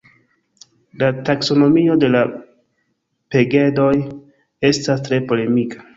La 1.01 1.09
taksonomio 1.27 1.97
de 2.03 2.09
la 2.15 2.23
pegedoj 3.35 3.93
estas 4.71 5.05
tre 5.11 5.25
polemika. 5.33 5.89